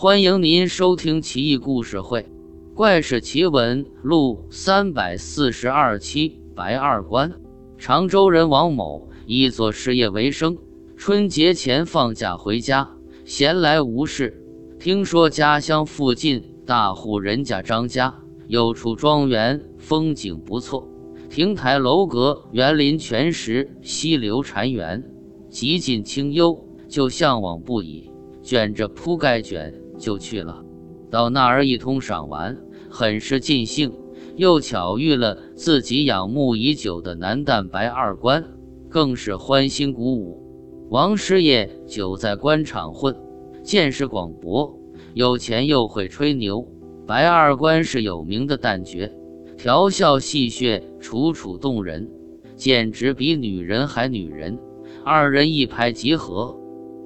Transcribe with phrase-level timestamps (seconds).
[0.00, 2.20] 欢迎您收听《奇异故事会·
[2.72, 6.40] 怪事奇闻录》三百四十二期。
[6.54, 7.32] 白二关，
[7.76, 10.56] 常州人王某以做事业为生，
[10.96, 12.88] 春节前放假回家，
[13.24, 14.40] 闲来无事，
[14.78, 18.14] 听说家乡附近大户人家张家
[18.46, 20.88] 有处庄园，风景不错，
[21.28, 25.02] 亭台楼阁，园林泉石，溪流潺湲，
[25.50, 26.56] 极尽清幽，
[26.88, 28.08] 就向往不已，
[28.44, 29.74] 卷着铺盖卷。
[29.98, 30.64] 就去了，
[31.10, 32.56] 到那儿一通赏玩，
[32.88, 33.92] 很是尽兴。
[34.36, 38.44] 又巧遇了自己仰慕已久的男旦白二官，
[38.88, 40.88] 更是欢欣鼓舞。
[40.90, 43.16] 王师爷久在官场混，
[43.64, 44.78] 见识广博，
[45.12, 46.66] 有钱又会吹牛。
[47.04, 49.10] 白二官是有名的旦角，
[49.56, 52.08] 调笑戏谑，楚楚动人，
[52.54, 54.56] 简直比女人还女人。
[55.04, 56.56] 二人一拍即合，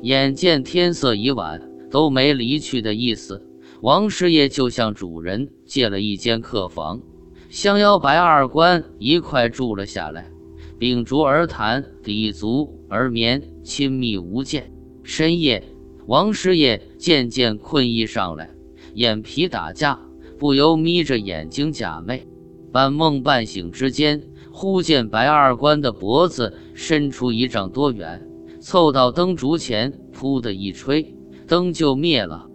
[0.03, 1.63] 眼见天色已晚。
[1.93, 3.47] 都没离去的意思，
[3.83, 7.03] 王师爷就向主人借了一间客房，
[7.51, 10.31] 相邀白二官一块住了下来，
[10.79, 14.73] 秉烛而谈，抵足而眠，亲密无间。
[15.03, 15.63] 深夜，
[16.07, 18.49] 王师爷渐渐困意上来，
[18.95, 20.01] 眼皮打架，
[20.39, 22.23] 不由眯着眼睛假寐。
[22.73, 28.27] 半梦半醒之间，忽见白二官的脖子伸出一丈多远，
[28.61, 31.15] 凑到灯烛前，噗的一吹。
[31.53, 32.47] 灯就灭了，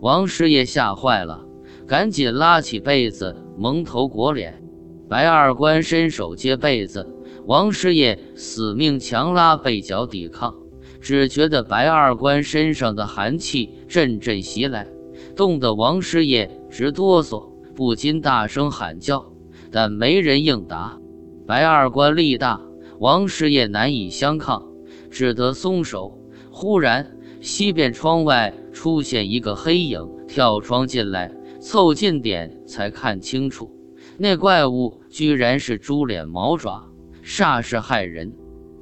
[0.00, 1.44] 王师爷吓坏了，
[1.86, 4.62] 赶紧拉起被子蒙头裹脸。
[5.10, 7.06] 白二官伸手接被子，
[7.44, 10.54] 王师爷死命强拉被角抵抗，
[11.02, 14.88] 只觉得白二官身上的寒气阵阵袭来，
[15.36, 19.34] 冻得王师爷直哆嗦，不禁大声喊叫，
[19.70, 20.98] 但没人应答。
[21.46, 22.58] 白二官力大，
[23.00, 24.66] 王师爷难以相抗，
[25.10, 26.18] 只得松手。
[26.50, 27.15] 忽然。
[27.46, 33.70] 西边窗外出现一个黑影，跳窗进来，凑近点才看清楚，
[34.18, 36.90] 那怪物居然是猪脸毛爪，
[37.24, 38.32] 煞是骇人。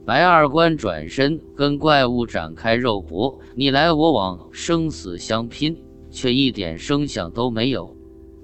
[0.07, 5.77] 白二官转身跟怪物展开肉搏，你来我往，生死相拼，
[6.11, 7.95] 却一点声响都没有。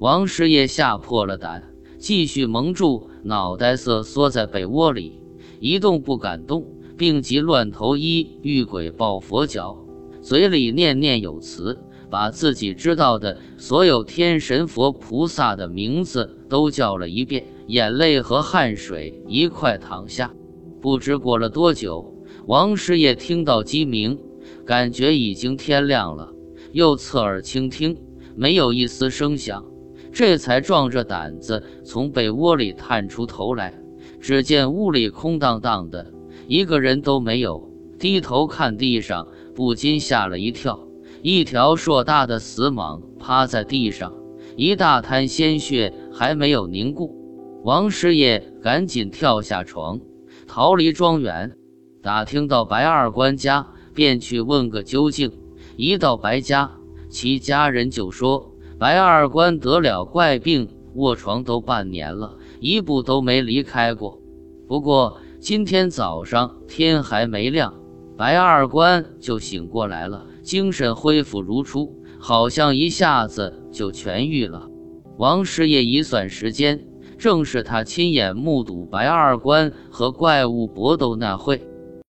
[0.01, 1.65] 王师爷吓破了胆，
[1.97, 5.19] 继续蒙住脑袋，瑟缩在被窝里，
[5.61, 6.67] 一动不敢动，
[6.99, 9.79] 病急乱投医，遇鬼抱佛脚。
[10.23, 11.79] 嘴里念念有词，
[12.11, 20.33] 把自己知道的所有天神佛菩萨的名字都叫了一遍，眼泪和汗水一块淌下。
[20.81, 22.15] 不知过了多久，
[22.47, 24.19] 王师爷听到鸡鸣，
[24.67, 26.33] 感觉已经天亮了，
[26.73, 27.97] 又侧耳倾听，
[28.37, 29.65] 没有一丝声响，
[30.13, 33.73] 这才壮着胆子从被窝里探出头来，
[34.21, 36.13] 只见屋里空荡荡的，
[36.47, 37.71] 一个人都没有。
[37.99, 39.27] 低头看地上。
[39.61, 40.89] 不禁吓了一跳，
[41.21, 44.11] 一条硕大的死蟒趴在地上，
[44.57, 47.15] 一大滩鲜血还没有凝固。
[47.63, 50.01] 王师爷赶紧跳下床，
[50.47, 51.53] 逃离庄园，
[52.03, 55.31] 打听到白二官家，便去问个究竟。
[55.77, 56.71] 一到白家，
[57.11, 64.19] 其家人就说白二官得了怪病，卧床都半年了，一步都没离开过。
[64.67, 67.75] 不过今天早上天还没亮。
[68.21, 74.69] 白二官就醒过来了，精神恢复如初，好像一下子就痊愈了。
[75.17, 76.85] 王师爷一算时间，
[77.17, 81.67] 正是他亲眼目睹白二官和怪物搏斗那会。